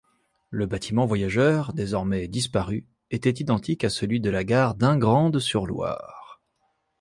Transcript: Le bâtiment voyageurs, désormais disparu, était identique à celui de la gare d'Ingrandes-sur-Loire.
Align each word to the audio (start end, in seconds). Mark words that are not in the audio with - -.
Le 0.49 0.65
bâtiment 0.65 1.05
voyageurs, 1.05 1.73
désormais 1.73 2.27
disparu, 2.27 2.87
était 3.11 3.39
identique 3.39 3.83
à 3.83 3.91
celui 3.91 4.19
de 4.19 4.31
la 4.31 4.43
gare 4.43 4.73
d'Ingrandes-sur-Loire. 4.73 6.41